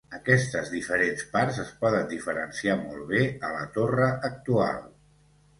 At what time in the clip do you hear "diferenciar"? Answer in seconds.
2.15-2.79